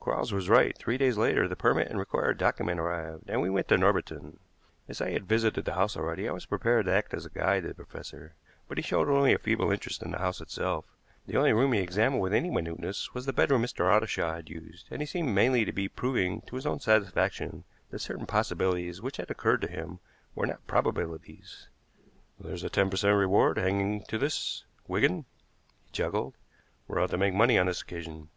[0.00, 0.76] Quarles was right.
[0.76, 4.40] Three days later the permit and the required document arrived, and we went to Norbiton.
[4.88, 7.68] As I had visited the house already, I was prepared to act as guide to
[7.68, 8.34] the professor,
[8.66, 10.86] but he showed only a feeble interest in the house itself.
[11.28, 13.84] The only room he examined with any minuteness was the bedroom Mr.
[13.84, 18.00] Ottershaw had used, and he seemed mainly to be proving to his own satisfaction that
[18.00, 20.00] certain possibilities which had occurred to him
[20.34, 21.68] were not probabilities.
[22.40, 23.16] "There's a ten per cent.
[23.16, 25.26] reward hanging to this, Wigan,"
[25.84, 26.34] he chuckled.
[26.88, 28.30] "We're out to make money on this occasion.